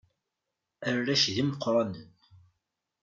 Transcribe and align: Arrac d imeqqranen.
Arrac 0.89 1.23
d 1.35 1.37
imeqqranen. 1.41 2.09